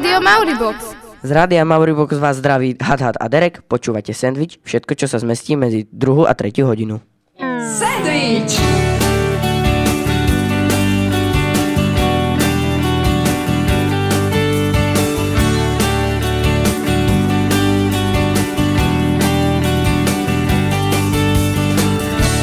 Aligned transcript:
Rádio 0.00 0.20
Mauribox. 0.24 0.96
Z 1.22 1.30
Rádia 1.30 1.64
Mauribox 1.64 2.16
vás 2.16 2.36
zdraví 2.36 2.72
Had, 2.80 3.00
Had 3.00 3.16
a 3.20 3.28
Derek. 3.28 3.60
Počúvate 3.68 4.16
sandwich, 4.16 4.56
všetko, 4.64 4.96
čo 4.96 5.04
sa 5.04 5.20
zmestí 5.20 5.60
medzi 5.60 5.84
druhú 5.92 6.24
a 6.24 6.32
tretiu 6.32 6.64
hodinu. 6.64 7.04
Sandwich! 7.76 8.56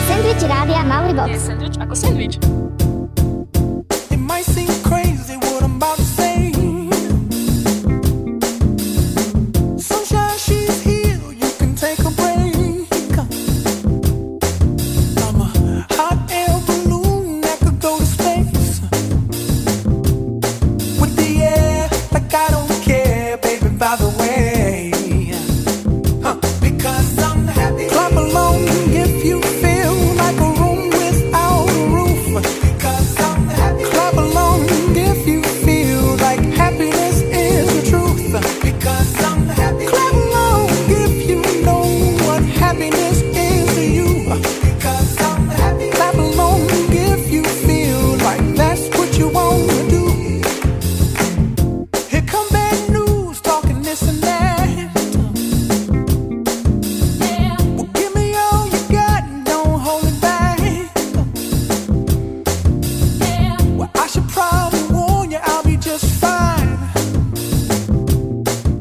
Sandwich 0.06 0.44
Rádia 0.46 0.86
Mauribox. 0.86 1.30
Je 1.34 1.42
sandwich 1.42 1.78
ako 1.82 1.94
sandwich. 1.98 2.38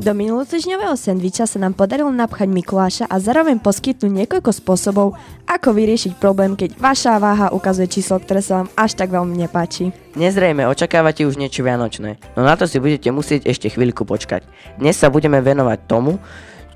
Do 0.06 0.14
minulotýždňového 0.14 0.94
sendviča 0.94 1.50
sa 1.50 1.58
nám 1.58 1.74
podarilo 1.74 2.14
napchať 2.14 2.46
Mikuláša 2.46 3.10
a 3.10 3.18
zároveň 3.18 3.58
poskytnúť 3.58 4.22
niekoľko 4.22 4.54
spôsobov, 4.54 5.18
ako 5.50 5.74
vyriešiť 5.74 6.22
problém, 6.22 6.54
keď 6.54 6.78
vaša 6.78 7.18
váha 7.18 7.50
ukazuje 7.50 7.90
číslo, 7.90 8.22
ktoré 8.22 8.38
sa 8.38 8.62
vám 8.62 8.68
až 8.78 8.94
tak 8.94 9.10
veľmi 9.10 9.34
nepáči. 9.34 9.90
Nezrejme 10.14 10.62
očakávate 10.70 11.26
už 11.26 11.42
niečo 11.42 11.66
vianočné, 11.66 12.22
no 12.38 12.46
na 12.46 12.54
to 12.54 12.70
si 12.70 12.78
budete 12.78 13.10
musieť 13.10 13.50
ešte 13.50 13.66
chvíľku 13.66 14.06
počkať. 14.06 14.46
Dnes 14.78 14.94
sa 14.94 15.10
budeme 15.10 15.42
venovať 15.42 15.90
tomu, 15.90 16.22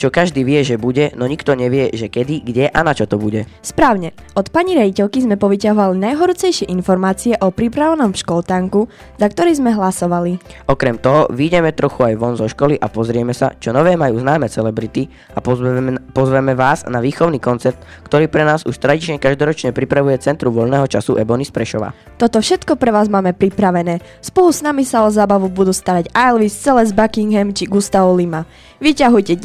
čo 0.01 0.09
každý 0.09 0.49
vie, 0.49 0.65
že 0.65 0.81
bude, 0.81 1.13
no 1.13 1.29
nikto 1.29 1.53
nevie, 1.53 1.93
že 1.93 2.09
kedy, 2.09 2.41
kde 2.41 2.73
a 2.73 2.81
na 2.81 2.97
čo 2.97 3.05
to 3.05 3.21
bude. 3.21 3.45
Správne, 3.61 4.17
od 4.33 4.49
pani 4.49 4.73
rejiteľky 4.73 5.21
sme 5.21 5.37
povyťahovali 5.37 6.01
najhorúcejšie 6.01 6.73
informácie 6.73 7.37
o 7.37 7.53
pripravenom 7.53 8.17
školtánku, 8.17 8.89
za 9.21 9.27
ktorý 9.29 9.53
sme 9.53 9.77
hlasovali. 9.77 10.41
Okrem 10.73 10.97
toho, 10.97 11.29
vyjdeme 11.29 11.77
trochu 11.77 12.09
aj 12.09 12.15
von 12.17 12.41
zo 12.41 12.49
školy 12.49 12.81
a 12.81 12.89
pozrieme 12.89 13.37
sa, 13.37 13.53
čo 13.61 13.77
nové 13.77 13.93
majú 14.01 14.17
známe 14.17 14.49
celebrity 14.49 15.13
a 15.37 15.45
pozveme, 15.45 16.01
pozveme 16.17 16.57
vás 16.57 16.89
na 16.89 17.05
výchovný 17.05 17.37
koncert, 17.37 17.77
ktorý 18.09 18.33
pre 18.33 18.49
nás 18.49 18.65
už 18.65 18.81
tradične 18.81 19.21
každoročne 19.21 19.77
pripravuje 19.77 20.17
Centrum 20.17 20.57
voľného 20.57 20.89
času 20.89 21.21
Ebony 21.21 21.45
z 21.45 21.53
Prešova. 21.53 21.93
Toto 22.17 22.41
všetko 22.41 22.81
pre 22.81 22.89
vás 22.89 23.13
máme 23.13 23.37
pripravené. 23.37 24.01
Spolu 24.25 24.49
s 24.49 24.65
nami 24.65 24.89
sa 24.89 25.05
o 25.05 25.13
zábavu 25.13 25.53
budú 25.53 25.77
starať 25.77 26.09
Elvis, 26.17 26.57
Celeste 26.57 26.97
Buckingham 26.97 27.53
či 27.53 27.69
Gustavo 27.69 28.17
Lima. 28.17 28.49
Vyťahujte 28.81 29.37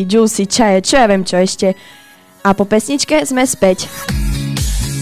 desiatý, 0.00 0.08
juicy, 0.08 0.46
čaje, 0.46 0.78
čo 0.82 0.94
ja 0.96 1.06
viem 1.06 1.24
čo 1.24 1.36
ešte. 1.40 1.74
A 2.44 2.56
po 2.56 2.64
pesničke 2.64 3.20
sme 3.26 3.44
späť. 3.44 3.88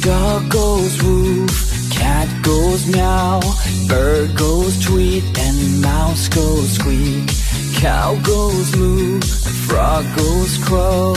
Dog 0.03 0.49
goes 0.51 0.95
woof, 1.03 1.55
cat 1.91 2.29
goes 2.43 2.87
meow, 2.91 3.39
bird 3.87 4.35
goes 4.35 4.79
tweet, 4.83 5.27
and 5.39 5.83
mouse 5.83 6.29
goes 6.31 6.79
squeak. 6.79 7.31
Cow 7.79 8.19
goes 8.27 8.75
moo, 8.75 9.21
frog 9.67 10.03
goes 10.17 10.59
crow, 10.67 11.15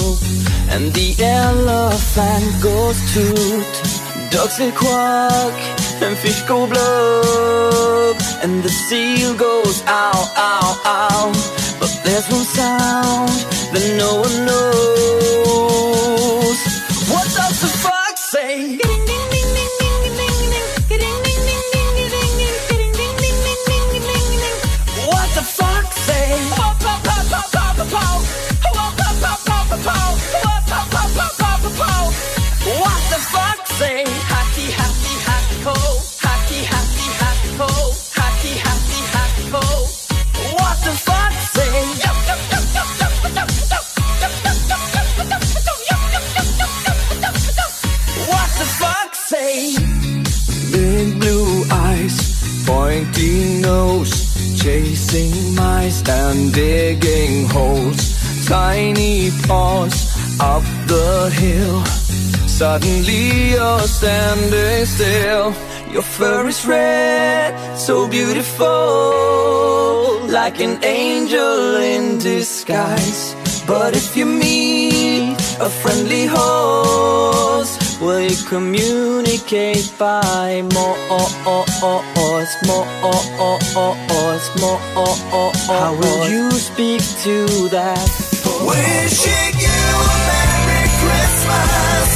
and 0.70 0.94
the 0.94 1.18
elephant 1.18 2.46
goes 2.62 2.98
toot. 3.14 3.66
Ducks 4.30 4.58
say 4.58 4.72
quack, 4.72 5.58
and 6.02 6.18
fish 6.18 6.42
go 6.46 6.68
blub, 6.68 8.18
and 8.44 8.62
the 8.62 8.70
seal 8.70 9.34
goes 9.34 9.82
ow, 9.88 10.22
ow, 10.38 10.70
ow. 10.86 11.26
But 11.80 11.90
there's 12.06 12.30
one 12.30 12.46
sound 12.46 13.51
that 13.74 13.96
no 13.98 14.16
one 14.16 14.46
knows. 14.46 14.72
What 17.10 17.28
does 17.36 17.62
the 17.62 17.68
fox 17.68 18.22
say? 18.32 18.80
19 53.02 53.62
notes, 53.62 54.62
chasing 54.62 55.56
mice 55.56 56.08
and 56.08 56.54
digging 56.54 57.50
holes. 57.50 58.46
Tiny 58.46 59.32
paws 59.48 59.96
up 60.40 60.62
the 60.86 61.32
hill. 61.34 61.84
Suddenly 62.48 63.54
you're 63.54 63.88
standing 63.88 64.86
still. 64.86 65.52
Your 65.92 66.04
fur 66.04 66.48
is 66.48 66.64
red, 66.66 67.56
so 67.76 68.08
beautiful, 68.08 68.68
like 70.28 70.62
an 70.62 70.78
angel 70.84 71.78
in 71.78 72.20
disguise. 72.20 73.36
But 73.66 73.96
if 73.96 74.16
you 74.16 74.28
meet 74.28 75.38
a 75.60 75.70
friendly 75.70 76.28
horse, 76.28 78.00
will 78.00 78.22
you 78.22 78.38
communicate 78.48 79.92
by 79.98 80.62
more? 80.74 80.98
it's 82.54 82.68
more 82.68 82.86
oh 82.86 83.38
oh 83.40 83.60
oh 83.76 84.08
oh 84.10 84.36
it's 84.36 84.62
more 84.62 84.80
oh 84.96 85.30
oh 85.32 85.52
oh 85.54 85.74
How 85.74 85.94
will 85.96 86.30
you 86.30 86.52
speak 86.52 87.02
to 87.24 87.70
that? 87.70 88.04
Wishing 88.68 89.56
you 89.60 89.82
a 90.04 90.18
Merry 90.28 90.88
Christmas 91.00 92.10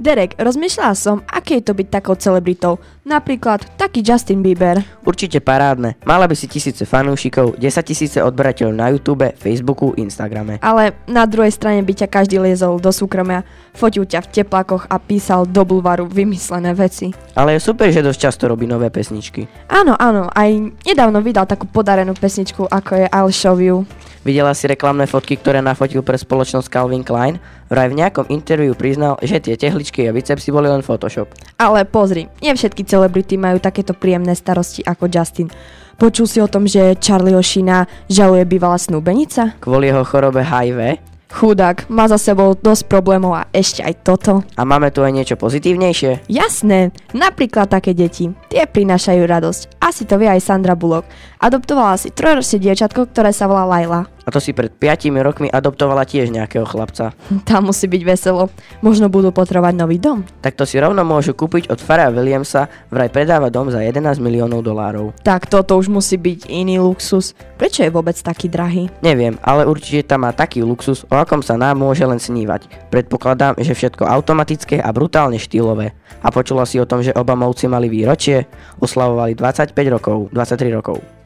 Derek, 0.00 0.32
rozmýšľala 0.40 0.96
som, 0.96 1.20
aké 1.28 1.60
je 1.60 1.68
to 1.68 1.76
byť 1.76 1.88
takou 1.92 2.16
celebritou. 2.16 2.80
Napríklad 3.04 3.60
taký 3.76 4.00
Justin 4.00 4.40
Bieber. 4.40 4.80
Určite 5.04 5.44
parádne. 5.44 6.00
Mala 6.08 6.24
by 6.24 6.32
si 6.32 6.48
tisíce 6.48 6.88
fanúšikov, 6.88 7.60
10 7.60 7.84
tisíce 7.84 8.16
odberateľov 8.16 8.72
na 8.72 8.88
YouTube, 8.96 9.28
Facebooku, 9.36 9.92
Instagrame. 10.00 10.56
Ale 10.64 10.96
na 11.04 11.28
druhej 11.28 11.52
strane 11.52 11.84
by 11.84 11.92
ťa 11.92 12.08
každý 12.08 12.40
liezol 12.40 12.80
do 12.80 12.88
súkromia, 12.88 13.44
fotil 13.76 14.08
ťa 14.08 14.24
v 14.24 14.40
teplákoch 14.40 14.88
a 14.88 14.96
písal 14.96 15.44
do 15.44 15.68
bulvaru 15.68 16.08
vymyslené 16.08 16.72
veci. 16.72 17.12
Ale 17.36 17.60
je 17.60 17.68
super, 17.68 17.92
že 17.92 18.00
dosť 18.00 18.20
často 18.24 18.48
robí 18.48 18.64
nové 18.64 18.88
pesničky. 18.88 19.44
Áno, 19.68 20.00
áno, 20.00 20.32
aj 20.32 20.80
nedávno 20.80 21.20
vydal 21.20 21.44
takú 21.44 21.68
podarenú 21.68 22.16
pesničku, 22.16 22.72
ako 22.72 23.04
je 23.04 23.06
I'll 23.12 23.28
Show 23.28 23.60
You. 23.60 23.84
Videla 24.20 24.52
si 24.52 24.68
reklamné 24.68 25.08
fotky, 25.08 25.40
ktoré 25.40 25.64
nafotil 25.64 26.04
pre 26.04 26.16
spoločnosť 26.16 26.68
Calvin 26.68 27.00
Klein? 27.00 27.40
Vraj 27.70 27.86
v 27.86 28.02
nejakom 28.02 28.26
interviu 28.34 28.74
priznal, 28.74 29.14
že 29.22 29.38
tie 29.38 29.54
tehličky 29.54 30.02
a 30.02 30.10
bicepsy 30.10 30.50
boli 30.50 30.66
len 30.66 30.82
Photoshop. 30.82 31.30
Ale 31.54 31.86
pozri, 31.86 32.26
nie 32.42 32.50
všetky 32.50 32.82
celebrity 32.82 33.38
majú 33.38 33.62
takéto 33.62 33.94
príjemné 33.94 34.34
starosti 34.34 34.82
ako 34.82 35.06
Justin. 35.06 35.46
Počul 35.94 36.26
si 36.26 36.42
o 36.42 36.50
tom, 36.50 36.66
že 36.66 36.98
Charlie 36.98 37.38
Oshina 37.38 37.86
žaluje 38.10 38.42
bývalá 38.42 38.74
snúbenica? 38.74 39.54
Kvôli 39.62 39.86
jeho 39.86 40.02
chorobe 40.02 40.42
HIV? 40.42 40.98
Chudák, 41.30 41.86
má 41.86 42.10
za 42.10 42.18
sebou 42.18 42.58
dosť 42.58 42.90
problémov 42.90 43.38
a 43.38 43.46
ešte 43.54 43.86
aj 43.86 44.02
toto. 44.02 44.42
A 44.58 44.66
máme 44.66 44.90
tu 44.90 45.06
aj 45.06 45.14
niečo 45.14 45.38
pozitívnejšie? 45.38 46.26
Jasné, 46.26 46.90
napríklad 47.14 47.70
také 47.70 47.94
deti. 47.94 48.34
Tie 48.50 48.66
prinášajú 48.66 49.22
radosť. 49.30 49.78
Asi 49.78 50.02
to 50.10 50.18
vie 50.18 50.26
aj 50.26 50.42
Sandra 50.42 50.74
Bullock. 50.74 51.06
Adoptovala 51.38 51.94
si 52.02 52.10
trojročné 52.10 52.58
dievčatko, 52.58 53.06
ktoré 53.14 53.30
sa 53.30 53.46
volá 53.46 53.62
Laila. 53.62 54.10
A 54.30 54.38
to 54.38 54.38
si 54.38 54.54
pred 54.54 54.70
5 54.70 55.10
rokmi 55.26 55.50
adoptovala 55.50 56.06
tiež 56.06 56.30
nejakého 56.30 56.62
chlapca. 56.62 57.10
Tam 57.42 57.66
musí 57.66 57.90
byť 57.90 58.02
veselo. 58.06 58.46
Možno 58.78 59.10
budú 59.10 59.34
potrebovať 59.34 59.74
nový 59.74 59.98
dom. 59.98 60.22
Tak 60.38 60.54
to 60.54 60.62
si 60.62 60.78
rovno 60.78 61.02
môžu 61.02 61.34
kúpiť 61.34 61.66
od 61.66 61.82
Fara 61.82 62.14
Williamsa, 62.14 62.70
vraj 62.94 63.10
predáva 63.10 63.50
dom 63.50 63.74
za 63.74 63.82
11 63.82 64.22
miliónov 64.22 64.62
dolárov. 64.62 65.18
Tak 65.26 65.50
toto 65.50 65.74
už 65.74 65.90
musí 65.90 66.14
byť 66.14 66.46
iný 66.46 66.78
luxus. 66.78 67.34
Prečo 67.58 67.82
je 67.82 67.90
vôbec 67.90 68.14
taký 68.22 68.46
drahý? 68.46 68.86
Neviem, 69.02 69.34
ale 69.42 69.66
určite 69.66 70.06
tam 70.06 70.22
má 70.22 70.30
taký 70.30 70.62
luxus, 70.62 71.02
o 71.10 71.18
akom 71.18 71.42
sa 71.42 71.58
nám 71.58 71.82
môže 71.82 72.06
len 72.06 72.22
snívať. 72.22 72.86
Predpokladám, 72.94 73.58
že 73.58 73.74
všetko 73.74 74.06
automatické 74.06 74.78
a 74.78 74.94
brutálne 74.94 75.42
štýlové. 75.42 75.90
A 76.22 76.30
počula 76.30 76.62
si 76.70 76.78
o 76.78 76.86
tom, 76.86 77.02
že 77.02 77.18
Obamovci 77.18 77.66
mali 77.66 77.90
výročie? 77.90 78.46
Oslavovali 78.78 79.34
25 79.34 79.74
rokov, 79.90 80.30
23 80.30 80.70
rokov. 80.78 81.19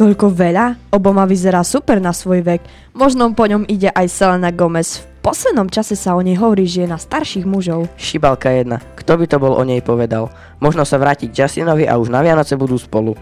Toľko 0.00 0.32
veľa? 0.32 0.96
Obama 0.96 1.28
vyzerá 1.28 1.60
super 1.60 2.00
na 2.00 2.16
svoj 2.16 2.40
vek. 2.40 2.64
Možno 2.96 3.36
po 3.36 3.44
ňom 3.44 3.68
ide 3.68 3.92
aj 3.92 4.08
Selena 4.08 4.48
Gomez. 4.48 5.04
V 5.20 5.28
poslednom 5.28 5.68
čase 5.68 5.92
sa 5.92 6.16
o 6.16 6.24
nej 6.24 6.40
hovorí, 6.40 6.64
že 6.64 6.88
je 6.88 6.88
na 6.88 6.96
starších 6.96 7.44
mužov. 7.44 7.84
Šibalka 8.00 8.48
jedna, 8.48 8.80
kto 8.96 9.20
by 9.20 9.28
to 9.28 9.36
bol 9.36 9.52
o 9.52 9.60
nej 9.60 9.84
povedal? 9.84 10.32
Možno 10.56 10.88
sa 10.88 10.96
vrátiť 10.96 11.28
k 11.28 11.44
Justinovi 11.44 11.84
a 11.84 12.00
už 12.00 12.08
na 12.08 12.24
Vianoce 12.24 12.56
budú 12.56 12.80
spolu. 12.80 13.12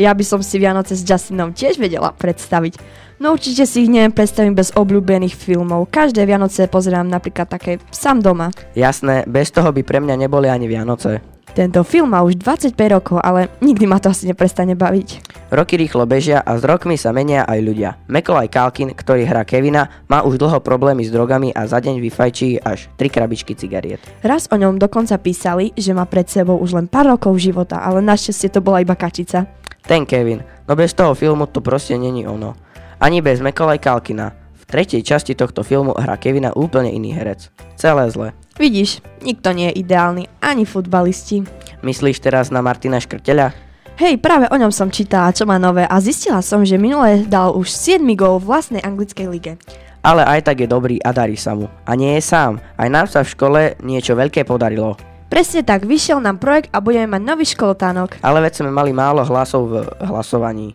Ja 0.00 0.16
by 0.16 0.24
som 0.24 0.40
si 0.40 0.56
Vianoce 0.56 0.96
s 0.96 1.04
Justinom 1.04 1.52
tiež 1.52 1.76
vedela 1.76 2.08
predstaviť. 2.16 2.80
No 3.20 3.36
určite 3.36 3.68
si 3.68 3.84
ich 3.84 3.92
neviem 3.92 4.08
predstaviť 4.08 4.52
bez 4.56 4.72
obľúbených 4.72 5.36
filmov. 5.36 5.92
Každé 5.92 6.24
Vianoce 6.24 6.72
pozerám 6.72 7.04
napríklad 7.04 7.52
také 7.52 7.84
sám 7.92 8.24
doma. 8.24 8.48
Jasné, 8.72 9.28
bez 9.28 9.52
toho 9.52 9.68
by 9.68 9.84
pre 9.84 10.00
mňa 10.00 10.24
neboli 10.24 10.48
ani 10.48 10.72
Vianoce. 10.72 11.20
Tento 11.52 11.84
film 11.84 12.16
má 12.16 12.24
už 12.24 12.40
25 12.40 12.74
rokov, 12.96 13.20
ale 13.20 13.52
nikdy 13.60 13.84
ma 13.84 14.00
to 14.00 14.08
asi 14.08 14.24
neprestane 14.24 14.72
baviť. 14.72 15.33
Roky 15.54 15.78
rýchlo 15.78 16.02
bežia 16.02 16.42
a 16.42 16.58
s 16.58 16.66
rokmi 16.66 16.98
sa 16.98 17.14
menia 17.14 17.46
aj 17.46 17.62
ľudia. 17.62 17.94
Macaulay 18.10 18.50
Kalkin, 18.50 18.90
ktorý 18.90 19.22
hrá 19.22 19.46
Kevina, 19.46 19.86
má 20.10 20.26
už 20.26 20.34
dlho 20.34 20.58
problémy 20.58 21.06
s 21.06 21.14
drogami 21.14 21.54
a 21.54 21.62
za 21.70 21.78
deň 21.78 22.02
vyfajčí 22.02 22.58
až 22.58 22.90
3 22.98 23.06
krabičky 23.06 23.54
cigariet. 23.54 24.02
Raz 24.26 24.50
o 24.50 24.58
ňom 24.58 24.82
dokonca 24.82 25.14
písali, 25.14 25.70
že 25.78 25.94
má 25.94 26.10
pred 26.10 26.26
sebou 26.26 26.58
už 26.58 26.74
len 26.74 26.90
pár 26.90 27.06
rokov 27.06 27.38
života, 27.38 27.78
ale 27.78 28.02
našťastie 28.02 28.50
to 28.50 28.66
bola 28.66 28.82
iba 28.82 28.98
kačica. 28.98 29.46
Ten 29.86 30.02
Kevin, 30.02 30.42
no 30.66 30.74
bez 30.74 30.90
toho 30.90 31.14
filmu 31.14 31.46
to 31.46 31.62
proste 31.62 31.94
není 31.94 32.26
ono. 32.26 32.58
Ani 32.98 33.22
bez 33.22 33.38
Macaulay 33.38 33.78
Kalkina. 33.78 34.34
V 34.58 34.62
tretej 34.66 35.06
časti 35.06 35.38
tohto 35.38 35.62
filmu 35.62 35.94
hrá 35.94 36.18
Kevina 36.18 36.50
úplne 36.50 36.90
iný 36.90 37.14
herec. 37.14 37.46
Celé 37.78 38.10
zle. 38.10 38.34
Vidíš, 38.58 39.06
nikto 39.22 39.54
nie 39.54 39.70
je 39.70 39.86
ideálny, 39.86 40.26
ani 40.42 40.66
futbalisti. 40.66 41.46
Myslíš 41.86 42.18
teraz 42.18 42.50
na 42.50 42.58
Martina 42.58 42.98
Škrteľa? 42.98 43.63
Hej, 43.94 44.18
práve 44.18 44.50
o 44.50 44.58
ňom 44.58 44.74
som 44.74 44.90
čítala, 44.90 45.30
čo 45.30 45.46
má 45.46 45.54
nové 45.54 45.86
a 45.86 46.02
zistila 46.02 46.42
som, 46.42 46.66
že 46.66 46.74
minule 46.74 47.22
dal 47.30 47.54
už 47.54 47.70
7 47.70 48.02
gól 48.18 48.42
v 48.42 48.50
vlastnej 48.50 48.82
anglickej 48.82 49.26
lige. 49.30 49.54
Ale 50.02 50.26
aj 50.26 50.50
tak 50.50 50.66
je 50.66 50.68
dobrý 50.68 50.98
a 50.98 51.14
darí 51.14 51.38
sa 51.38 51.54
mu. 51.54 51.70
A 51.86 51.94
nie 51.94 52.18
je 52.18 52.26
sám. 52.26 52.58
Aj 52.74 52.90
nám 52.90 53.06
sa 53.06 53.22
v 53.22 53.30
škole 53.30 53.60
niečo 53.86 54.18
veľké 54.18 54.42
podarilo. 54.42 54.98
Presne 55.30 55.62
tak, 55.62 55.86
vyšiel 55.86 56.18
nám 56.18 56.42
projekt 56.42 56.74
a 56.74 56.82
budeme 56.82 57.06
mať 57.06 57.22
nový 57.22 57.46
školtánok. 57.46 58.18
Ale 58.18 58.42
veď 58.42 58.66
sme 58.66 58.74
mali 58.74 58.90
málo 58.90 59.22
hlasov 59.22 59.70
v 59.70 59.86
hlasovaní. 60.10 60.74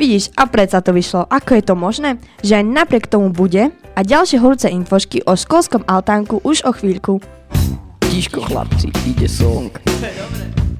Vidíš, 0.00 0.32
a 0.32 0.48
predsa 0.48 0.80
to 0.80 0.96
vyšlo. 0.96 1.28
Ako 1.28 1.60
je 1.60 1.64
to 1.68 1.76
možné? 1.76 2.16
Že 2.40 2.64
aj 2.64 2.64
napriek 2.64 3.04
tomu 3.12 3.28
bude 3.28 3.76
a 3.76 4.00
ďalšie 4.00 4.40
horúce 4.40 4.72
infošky 4.72 5.20
o 5.28 5.36
školskom 5.36 5.84
altánku 5.84 6.40
už 6.40 6.64
o 6.64 6.72
chvíľku. 6.72 7.20
Tíško 8.08 8.48
chlapci, 8.48 8.88
ide 9.04 9.28
song. 9.28 9.68
The 10.00 10.73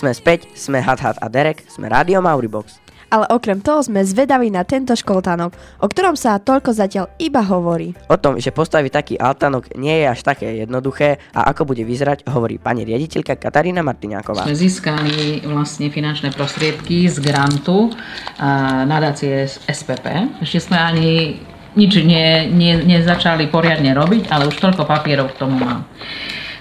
Sme 0.00 0.16
späť, 0.16 0.48
sme 0.56 0.80
Hat 0.80 1.04
Hat 1.04 1.20
a 1.20 1.28
Derek, 1.28 1.60
sme 1.68 1.92
Radio 1.92 2.24
Mauribox. 2.24 2.80
Ale 3.12 3.28
okrem 3.36 3.60
toho 3.60 3.84
sme 3.84 4.00
zvedaví 4.00 4.48
na 4.48 4.64
tento 4.64 4.96
školtánok, 4.96 5.52
o 5.76 5.86
ktorom 5.92 6.16
sa 6.16 6.40
toľko 6.40 6.72
zatiaľ 6.72 7.12
iba 7.20 7.44
hovorí. 7.44 7.92
O 8.08 8.16
tom, 8.16 8.40
že 8.40 8.48
postaviť 8.48 8.88
taký 8.96 9.14
altánok 9.20 9.76
nie 9.76 9.92
je 10.00 10.06
až 10.08 10.24
také 10.24 10.64
jednoduché 10.64 11.20
a 11.36 11.52
ako 11.52 11.68
bude 11.68 11.84
vyzerať, 11.84 12.24
hovorí 12.32 12.56
pani 12.56 12.88
riaditeľka 12.88 13.36
Katarína 13.36 13.84
Martiňáková. 13.84 14.48
Sme 14.48 14.56
získali 14.56 15.44
vlastne 15.44 15.92
finančné 15.92 16.32
prostriedky 16.32 17.04
z 17.04 17.20
grantu 17.20 17.92
a 18.40 18.88
nadácie 18.88 19.52
z 19.52 19.60
SPP. 19.68 20.40
Ešte 20.40 20.72
sme 20.72 20.80
ani 20.80 21.44
nič 21.76 21.92
ne, 22.08 22.48
ne, 22.48 22.80
nezačali 22.88 23.52
poriadne 23.52 23.92
robiť, 23.92 24.32
ale 24.32 24.48
už 24.48 24.56
toľko 24.64 24.88
papierov 24.88 25.36
k 25.36 25.44
tomu 25.44 25.60
mám. 25.60 25.84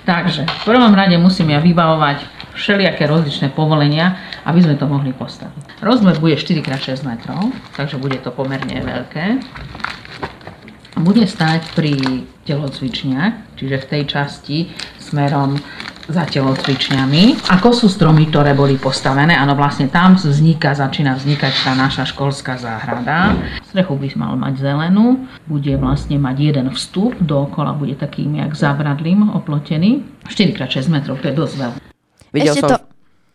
Takže 0.03 0.43
v 0.43 0.63
prvom 0.67 0.91
rade 0.91 1.15
musím 1.15 1.55
ja 1.55 1.63
vybavovať 1.63 2.38
všelijaké 2.59 3.07
rozličné 3.07 3.55
povolenia, 3.55 4.19
aby 4.43 4.59
sme 4.59 4.75
to 4.75 4.83
mohli 4.85 5.15
postaviť. 5.15 5.79
Rozmer 5.79 6.19
bude 6.19 6.35
4x6 6.35 7.07
metrov, 7.07 7.55
takže 7.79 7.95
bude 7.95 8.19
to 8.19 8.35
pomerne 8.35 8.83
veľké. 8.83 9.39
Bude 10.99 11.23
stať 11.23 11.63
pri 11.79 12.27
telocvičniach, 12.43 13.55
čiže 13.55 13.75
v 13.79 13.85
tej 13.87 14.03
časti 14.03 14.57
smerom 14.99 15.55
za 16.09 16.25
telocvičňami. 16.25 17.53
Ako 17.53 17.69
sú 17.69 17.85
stromy, 17.85 18.27
ktoré 18.27 18.57
boli 18.57 18.81
postavené, 18.81 19.37
áno, 19.37 19.53
vlastne 19.53 19.87
tam 19.87 20.17
vzniká, 20.17 20.73
začína 20.73 21.13
vznikať 21.15 21.53
tá 21.63 21.71
naša 21.77 22.09
školská 22.09 22.57
záhrada. 22.57 23.37
Strechu 23.69 23.93
by 23.93 24.07
mal 24.17 24.33
mať 24.33 24.57
zelenú, 24.57 25.29
bude 25.45 25.69
vlastne 25.77 26.17
mať 26.17 26.35
jeden 26.51 26.67
vstup, 26.73 27.13
dookola 27.21 27.77
bude 27.77 27.93
takým 27.93 28.41
jak 28.41 28.57
zábradlím 28.57 29.29
oplotený. 29.29 30.01
4x6 30.25 30.89
metrov, 30.89 31.21
to 31.21 31.29
je 31.29 31.35
dosť 31.37 31.55
veľa. 31.61 31.78
Videl 32.31 32.53
ešte 32.53 32.61
som... 32.61 32.69
to, 32.69 32.77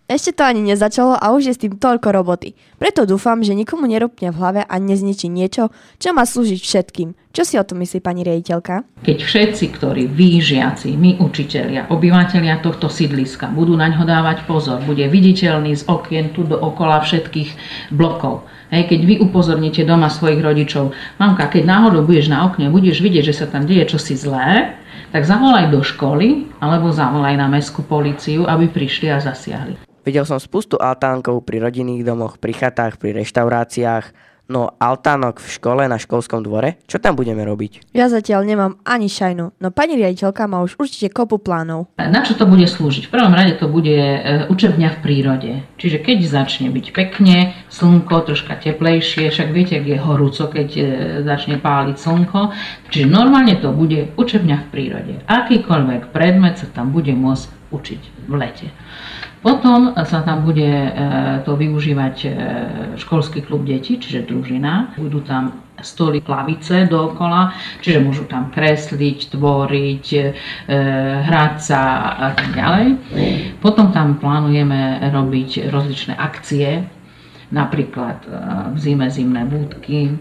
Ešte 0.04 0.36
to 0.36 0.44
ani 0.44 0.60
nezačalo 0.60 1.16
a 1.16 1.32
už 1.32 1.48
je 1.48 1.54
s 1.56 1.62
tým 1.64 1.80
toľko 1.80 2.12
roboty. 2.12 2.52
Preto 2.76 3.08
dúfam, 3.08 3.40
že 3.40 3.56
nikomu 3.56 3.88
nerobne 3.88 4.28
v 4.28 4.36
hlave 4.36 4.60
a 4.60 4.74
nezničí 4.76 5.32
niečo, 5.32 5.72
čo 5.96 6.12
má 6.12 6.28
slúžiť 6.28 6.60
všetkým. 6.60 7.16
Čo 7.32 7.42
si 7.48 7.56
o 7.56 7.64
tom 7.64 7.80
myslí 7.80 8.04
pani 8.04 8.20
riaditeľka? 8.20 8.84
Keď 9.00 9.18
všetci, 9.24 9.64
ktorí 9.80 10.04
vy 10.12 10.44
žiaci, 10.44 10.92
my 11.00 11.24
učitelia, 11.24 11.88
obyvateľia 11.88 12.60
tohto 12.60 12.92
sídliska 12.92 13.48
budú 13.56 13.80
naň 13.80 14.04
dávať 14.04 14.44
pozor, 14.44 14.84
bude 14.84 15.08
viditeľný 15.08 15.72
z 15.72 15.88
okien 15.88 16.36
tu 16.36 16.44
do 16.44 16.60
okola 16.60 17.00
všetkých 17.00 17.50
blokov. 17.96 18.44
Hej, 18.68 18.92
keď 18.92 19.00
vy 19.08 19.14
upozorníte 19.24 19.88
doma 19.88 20.12
svojich 20.12 20.44
rodičov, 20.44 20.92
mamka, 21.16 21.48
keď 21.48 21.64
náhodou 21.64 22.04
budeš 22.04 22.28
na 22.28 22.44
okne, 22.44 22.68
budeš 22.68 23.00
vidieť, 23.00 23.32
že 23.32 23.34
sa 23.40 23.46
tam 23.48 23.64
deje 23.64 23.88
čosi 23.96 24.20
zlé, 24.20 24.76
tak 25.14 25.22
zavolaj 25.22 25.70
do 25.70 25.78
školy 25.78 26.50
alebo 26.58 26.90
zavolaj 26.90 27.38
na 27.38 27.46
mestskú 27.46 27.86
políciu, 27.86 28.50
aby 28.50 28.66
prišli 28.66 29.14
a 29.14 29.22
zasiahli. 29.22 29.78
Videl 30.02 30.26
som 30.26 30.42
spustu 30.42 30.74
altánkov 30.74 31.46
pri 31.46 31.62
rodinných 31.62 32.02
domoch, 32.02 32.36
pri 32.42 32.50
chatách, 32.50 32.98
pri 32.98 33.22
reštauráciách, 33.22 34.33
no 34.48 34.76
altánok 34.76 35.40
v 35.40 35.48
škole 35.48 35.82
na 35.88 35.96
školskom 35.96 36.44
dvore? 36.44 36.80
Čo 36.84 37.00
tam 37.00 37.16
budeme 37.16 37.44
robiť? 37.44 37.96
Ja 37.96 38.12
zatiaľ 38.12 38.44
nemám 38.44 38.72
ani 38.84 39.08
šajnu, 39.08 39.56
no 39.56 39.68
pani 39.72 39.96
riaditeľka 39.96 40.44
má 40.44 40.60
už 40.60 40.76
určite 40.76 41.08
kopu 41.12 41.40
plánov. 41.40 41.88
Na 41.96 42.20
čo 42.20 42.36
to 42.36 42.44
bude 42.44 42.64
slúžiť? 42.68 43.08
V 43.08 43.14
prvom 43.14 43.32
rade 43.32 43.56
to 43.56 43.66
bude 43.68 43.92
e, 43.92 44.44
učebňa 44.52 44.88
v 44.94 44.98
prírode. 45.00 45.52
Čiže 45.80 46.04
keď 46.04 46.18
začne 46.28 46.68
byť 46.68 46.86
pekne, 46.92 47.56
slnko 47.72 48.28
troška 48.28 48.60
teplejšie, 48.60 49.32
však 49.32 49.48
viete, 49.50 49.80
ak 49.80 49.86
je 49.88 49.98
horúco, 49.98 50.42
keď 50.52 50.68
e, 50.76 50.82
začne 51.24 51.56
páliť 51.58 51.96
slnko. 51.96 52.40
Čiže 52.92 53.06
normálne 53.08 53.56
to 53.58 53.72
bude 53.72 54.12
učebňa 54.14 54.56
v 54.64 54.66
prírode. 54.70 55.14
Akýkoľvek 55.26 56.12
predmet 56.12 56.60
sa 56.60 56.68
tam 56.68 56.92
bude 56.92 57.12
môcť 57.16 57.63
učiť 57.74 58.00
v 58.30 58.34
lete. 58.38 58.68
Potom 59.44 59.92
sa 59.92 60.24
tam 60.24 60.40
bude 60.48 60.64
e, 60.64 60.90
to 61.44 61.52
využívať 61.52 62.16
e, 62.24 62.28
školský 62.96 63.44
klub 63.44 63.68
detí, 63.68 64.00
čiže 64.00 64.24
družina. 64.24 64.96
Budú 64.96 65.20
tam 65.20 65.60
stoly, 65.84 66.24
lavice 66.24 66.88
dookola, 66.88 67.52
čiže 67.84 68.00
môžu 68.00 68.24
tam 68.24 68.48
kresliť, 68.48 69.36
tvoriť, 69.36 70.06
e, 70.16 70.20
hrať 71.28 71.54
sa 71.60 71.80
a 72.16 72.26
tak 72.32 72.56
ďalej. 72.56 72.86
Potom 73.60 73.92
tam 73.92 74.16
plánujeme 74.16 75.12
robiť 75.12 75.68
rozličné 75.68 76.16
akcie, 76.16 76.88
napríklad 77.52 78.24
v 78.72 78.76
zime 78.80 79.12
zimné 79.12 79.44
búdky, 79.44 80.16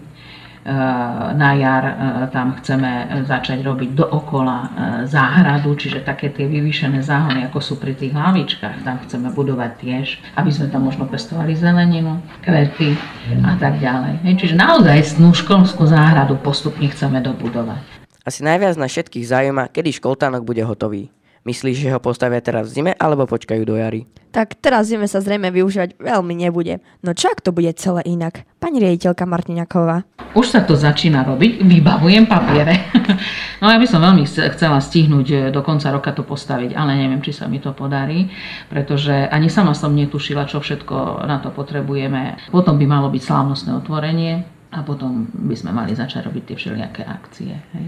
na 1.36 1.50
jar 1.60 1.84
eh, 1.84 1.96
tam 2.32 2.56
chceme 2.56 3.24
začať 3.28 3.60
robiť 3.60 3.90
dookola 4.00 4.58
eh, 4.58 4.70
záhradu, 5.08 5.76
čiže 5.76 6.08
také 6.08 6.32
tie 6.32 6.48
vyvýšené 6.48 7.04
záhony, 7.04 7.44
ako 7.52 7.60
sú 7.60 7.74
pri 7.76 7.92
tých 7.92 8.16
hlavičkách, 8.16 8.88
tam 8.88 9.04
chceme 9.04 9.28
budovať 9.36 9.72
tiež, 9.84 10.06
aby 10.40 10.50
sme 10.56 10.72
tam 10.72 10.88
možno 10.88 11.04
pestovali 11.04 11.52
zeleninu, 11.52 12.24
kvety 12.40 12.96
a 13.44 13.60
tak 13.60 13.84
ďalej. 13.84 14.24
Čiže 14.24 14.56
naozaj 14.56 15.20
snú 15.20 15.36
školskú 15.36 15.84
záhradu 15.84 16.40
postupne 16.40 16.88
chceme 16.88 17.20
dobudovať. 17.20 17.84
Asi 18.24 18.40
najviac 18.40 18.80
na 18.80 18.88
všetkých 18.88 19.28
zaujíma, 19.28 19.68
kedy 19.68 20.00
školtánok 20.00 20.48
bude 20.48 20.64
hotový. 20.64 21.12
Myslíš, 21.44 21.76
že 21.76 21.92
ho 21.92 22.00
postavia 22.00 22.40
teraz 22.40 22.72
v 22.72 22.80
zime 22.80 22.92
alebo 22.96 23.28
počkajú 23.28 23.68
do 23.68 23.76
jary? 23.76 24.08
Tak 24.32 24.64
teraz 24.64 24.88
zime 24.88 25.12
sa 25.12 25.20
zrejme 25.20 25.52
využívať 25.52 26.00
veľmi 26.00 26.40
nebude. 26.40 26.80
No 27.04 27.12
čo 27.12 27.28
ak 27.28 27.44
to 27.44 27.52
bude 27.52 27.68
celé 27.76 28.00
inak? 28.08 28.48
Pani 28.64 28.80
riaditeľka 28.80 29.28
Martinaková. 29.28 30.08
Už 30.40 30.56
sa 30.56 30.64
to 30.64 30.80
začína 30.80 31.28
robiť, 31.28 31.60
vybavujem 31.68 32.32
papiere. 32.32 32.88
no 33.62 33.68
ja 33.68 33.76
by 33.76 33.86
som 33.86 34.00
veľmi 34.00 34.24
chcela 34.24 34.80
stihnúť 34.80 35.28
e, 35.28 35.38
do 35.52 35.60
konca 35.60 35.92
roka 35.92 36.16
to 36.16 36.24
postaviť, 36.24 36.80
ale 36.80 36.96
neviem, 36.96 37.20
či 37.20 37.36
sa 37.36 37.52
mi 37.52 37.60
to 37.60 37.76
podarí, 37.76 38.32
pretože 38.72 39.14
ani 39.28 39.52
sama 39.52 39.76
som 39.76 39.92
netušila, 39.92 40.48
čo 40.48 40.64
všetko 40.64 41.28
na 41.28 41.44
to 41.44 41.52
potrebujeme. 41.52 42.40
Potom 42.56 42.80
by 42.80 42.86
malo 42.88 43.12
byť 43.12 43.22
slávnostné 43.22 43.76
otvorenie 43.84 44.63
a 44.74 44.82
potom 44.82 45.30
by 45.30 45.54
sme 45.54 45.70
mali 45.70 45.94
začať 45.94 46.26
robiť 46.26 46.44
tie 46.50 46.58
všelijaké 46.58 47.06
akcie. 47.06 47.54
Hej 47.78 47.86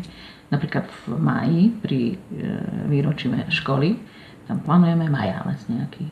napríklad 0.54 0.86
v 0.86 1.18
máji 1.18 1.62
pri 1.82 2.01
e, 2.13 2.15
výročí 2.89 3.32
školy, 3.32 3.98
tam 4.46 4.62
plánujeme 4.62 5.10
majálec 5.10 5.60
nejaký. 5.65 6.06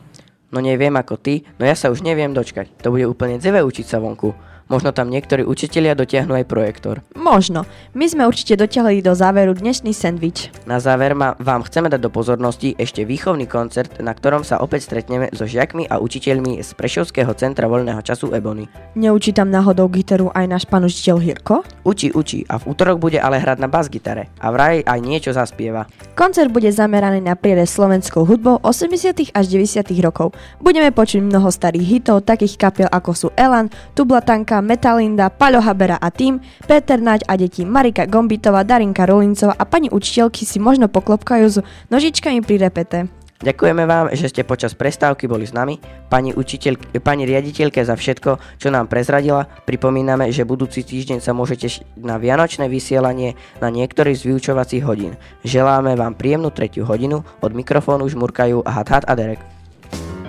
No 0.54 0.62
neviem 0.62 0.94
ako 0.94 1.18
ty, 1.18 1.46
no 1.58 1.66
ja 1.66 1.74
sa 1.74 1.90
už 1.90 2.06
neviem 2.06 2.34
dočkať. 2.34 2.82
To 2.86 2.94
bude 2.94 3.06
úplne 3.10 3.42
dzevé 3.42 3.62
učiť 3.66 3.86
sa 3.86 3.98
vonku. 4.02 4.34
Možno 4.72 4.96
tam 4.96 5.12
niektorí 5.12 5.44
učitelia 5.44 5.98
dotiahnu 5.98 6.40
aj 6.40 6.46
projektor. 6.48 7.04
Možno. 7.18 7.68
My 7.92 8.08
sme 8.08 8.24
určite 8.24 8.56
dotiahli 8.56 9.04
do 9.04 9.12
záveru 9.12 9.52
dnešný 9.58 9.92
sendvič. 9.92 10.52
Na 10.64 10.80
záver 10.80 11.16
ma 11.18 11.36
vám 11.40 11.68
chceme 11.68 11.92
dať 11.92 12.00
do 12.00 12.12
pozornosti 12.14 12.76
ešte 12.80 13.04
výchovný 13.04 13.48
koncert, 13.48 14.00
na 14.00 14.16
ktorom 14.16 14.48
sa 14.48 14.60
opäť 14.64 14.88
stretneme 14.88 15.32
so 15.36 15.44
žiakmi 15.44 15.88
a 15.92 16.00
učiteľmi 16.00 16.64
z 16.64 16.70
Prešovského 16.76 17.32
centra 17.36 17.68
voľného 17.68 18.00
času 18.06 18.32
Ebony. 18.32 18.70
Neučí 18.96 19.34
tam 19.34 19.50
náhodou 19.50 19.90
gitaru 19.90 20.30
aj 20.32 20.46
náš 20.46 20.64
pán 20.70 20.86
učiteľ 20.86 21.18
Hirko? 21.20 21.66
Učí, 21.84 22.14
učí 22.14 22.46
a 22.48 22.62
v 22.62 22.72
útorok 22.72 23.02
bude 23.02 23.18
ale 23.20 23.40
hrať 23.42 23.58
na 23.60 23.68
bas-gitare 23.68 24.30
a 24.40 24.54
vraj 24.54 24.86
aj 24.86 25.00
niečo 25.02 25.32
zaspieva. 25.34 25.90
Koncert 26.14 26.54
bude 26.54 26.70
zameraný 26.70 27.26
na 27.26 27.34
priere 27.34 27.66
slovenskou 27.66 28.22
hudbou 28.22 28.62
80. 28.62 29.34
až 29.34 29.46
90. 29.50 29.90
rokov. 30.06 30.38
Budeme 30.62 30.94
počuť 30.94 31.26
mnoho 31.26 31.50
starých 31.50 31.88
hitov, 31.90 32.22
takých 32.22 32.56
kapiel 32.62 32.90
ako 32.94 33.12
sú 33.18 33.28
Elan, 33.34 33.74
Tublatanka, 33.98 34.53
Janka, 34.54 34.70
Metalinda, 34.70 35.34
Paľo 35.34 35.66
Habera 35.66 35.98
a 35.98 36.14
tým, 36.14 36.38
Peter 36.70 37.02
Naď 37.02 37.26
a 37.26 37.34
deti 37.34 37.66
Marika 37.66 38.06
Gombitová, 38.06 38.62
Darinka 38.62 39.10
Rolincová 39.10 39.58
a 39.58 39.66
pani 39.66 39.90
učiteľky 39.90 40.46
si 40.46 40.62
možno 40.62 40.86
poklopkajú 40.94 41.46
s 41.50 41.58
nožičkami 41.90 42.46
pri 42.46 42.62
repete. 42.62 43.10
Ďakujeme 43.42 43.84
vám, 43.90 44.14
že 44.14 44.30
ste 44.30 44.46
počas 44.46 44.78
prestávky 44.78 45.26
boli 45.26 45.50
s 45.50 45.58
nami. 45.58 45.82
Pani, 46.08 46.38
učiteľ, 46.38 47.02
pani 47.02 47.26
riaditeľke 47.26 47.82
za 47.82 47.98
všetko, 47.98 48.62
čo 48.62 48.70
nám 48.70 48.88
prezradila. 48.88 49.50
Pripomíname, 49.66 50.30
že 50.30 50.46
budúci 50.46 50.86
týždeň 50.86 51.18
sa 51.18 51.34
môžete 51.34 51.82
na 51.98 52.22
vianočné 52.22 52.70
vysielanie 52.70 53.34
na 53.58 53.74
niektorý 53.74 54.14
z 54.14 54.30
vyučovacích 54.30 54.86
hodín. 54.86 55.18
Želáme 55.42 55.98
vám 55.98 56.14
príjemnú 56.14 56.54
tretiu 56.54 56.86
hodinu. 56.86 57.26
Od 57.42 57.52
mikrofónu 57.52 58.06
žmurkajú 58.06 58.64
Hat 58.70 58.88
Hat 58.94 59.04
a 59.10 59.18
Derek. 59.18 59.42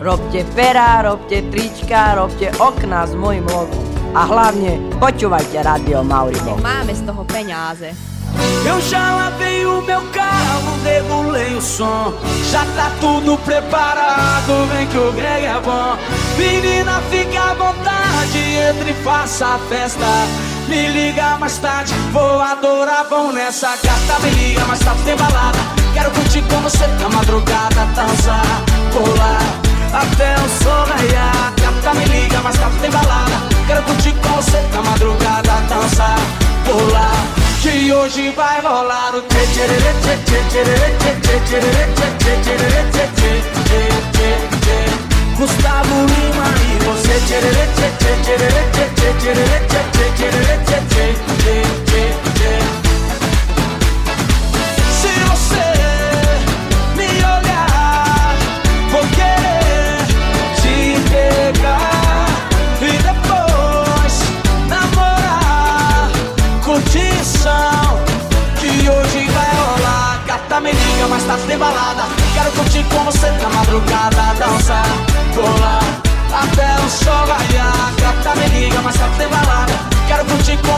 Robte 0.00 0.42
pera, 0.56 1.04
robte 1.04 1.44
trička, 1.54 2.18
robte 2.18 2.50
okna 2.58 3.06
s 3.06 3.14
mojim 3.14 3.46
logom. 3.46 3.93
A 4.14 4.30
hlavne 4.30 4.78
počúvajte 5.02 5.58
Radio 5.58 6.06
Mauribo. 6.06 6.54
Máme 6.62 6.94
z 6.94 7.02
toho 7.02 7.26
peňáze. 7.26 7.90
Eu 8.62 8.78
já 8.80 9.02
lavei 9.10 9.66
o 9.66 9.82
meu 9.82 10.00
carro, 10.14 10.70
regulei 10.86 11.58
o 11.58 11.60
som. 11.60 12.14
Já 12.50 12.62
tá 12.78 12.94
tudo 13.02 13.36
preparado, 13.42 14.70
vem 14.70 14.86
que 14.86 14.98
o 14.98 15.10
Greg 15.12 15.44
é 15.44 15.58
bom. 15.58 15.98
Menina, 16.38 17.02
fica 17.10 17.42
à 17.42 17.54
vontade, 17.54 18.38
entre 18.38 18.90
e 18.94 19.02
faça 19.02 19.46
a 19.46 19.58
festa. 19.66 20.06
Me 20.68 20.86
liga 20.94 21.36
mais 21.38 21.58
tarde, 21.58 21.92
vou 22.12 22.40
adorar, 22.40 23.04
vão 23.10 23.32
nessa 23.32 23.74
gata. 23.82 24.14
Me 24.22 24.30
liga 24.30 24.64
mais 24.64 24.78
tarde, 24.78 25.02
tem 25.02 25.16
balada. 25.16 25.58
Quero 25.92 26.10
curtir 26.12 26.42
com 26.42 26.62
você 26.62 26.86
na 27.02 27.08
madrugada, 27.08 27.82
dançar, 27.98 28.62
pular 28.94 29.42
até 29.90 30.38
o 30.38 30.48
sol 30.62 30.86
raiar. 30.86 31.52
Gata, 31.58 31.94
me 31.98 32.04
liga 32.06 32.38
mais 32.42 32.56
tarde, 32.56 32.78
tem 32.78 32.90
balada. 32.90 33.53
Quero 33.66 33.82
curtir 33.84 34.12
com 34.12 34.28
você 34.36 34.60
na 34.74 34.82
madrugada, 34.82 35.52
dançar, 35.68 36.18
pular. 36.66 37.44
Que 37.62 37.90
hoje 37.92 38.30
vai 38.36 38.60
rolar 38.60 39.14
o 39.14 39.22
tchê 39.22 39.40
tchê 39.46 39.64
tchê 39.64 40.16
tchê 40.26 40.44
tchê 40.44 40.64
tchê 41.22 41.40
tchê 41.40 41.64
tchê 41.64 42.42
tchê 42.42 42.60
tchê 43.64 44.30
tchê 44.60 44.78
Gustavo 45.38 45.96
Lima 46.12 46.48
e 46.60 46.84
você 46.84 47.14
tchê 47.26 47.38
tchê 47.40 47.88
tchê 48.00 48.16
tchê 48.22 48.36
tchê 48.36 49.08
tchê 49.18 49.58
tchê 49.68 49.83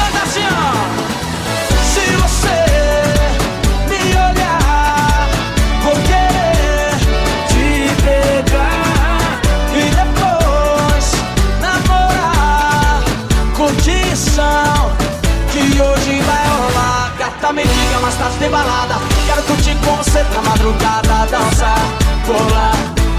gostar 18.15 18.29
de 18.39 18.49
balada 18.49 18.95
Quero 19.25 19.43
curtir 19.43 19.75
com 19.85 19.95
você 19.97 20.23
na 20.33 20.41
madrugada 20.41 21.27
Dançar, 21.29 21.79
colar 22.25 22.75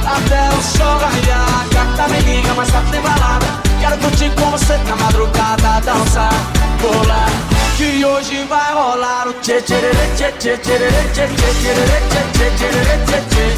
até 0.07 0.49
o 0.57 0.63
sol 0.63 0.99
raiar 0.99 1.67
Gata 1.71 2.09
me 2.09 2.21
liga, 2.21 2.55
mas 2.55 2.71
tá 2.71 2.81
de 2.81 2.99
balada 2.99 3.47
Quero 3.81 3.99
curtir 3.99 4.31
com 4.31 4.51
você 4.51 4.77
na 4.89 4.97
madrugada 4.97 5.81
Dançar, 5.85 6.33
colar 6.81 7.31
que 7.77 8.03
hoje 8.07 8.43
vai 8.45 8.73
rolar 8.73 9.29
o 9.29 9.35
tchê 9.35 9.61
tchê 9.61 9.77
tchê 10.17 10.33
tchê 10.39 10.57
tchê 10.57 10.79
tchê 10.79 10.97
tchê 10.97 11.29
tchê 11.37 12.51
tchê 12.57 12.73
tchê 12.73 13.21
tchê 13.21 13.51